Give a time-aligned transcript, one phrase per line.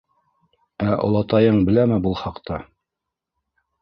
[0.85, 1.61] Ә олатайың...
[1.67, 2.59] беләме был хаҡта?